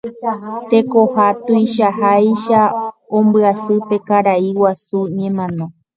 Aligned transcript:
Tekoha 0.69 1.25
tuichaháicha 1.45 2.61
ombyasy 3.17 3.75
pe 3.87 3.97
karai 4.07 4.49
guasu 4.57 4.99
ñemano. 5.17 5.65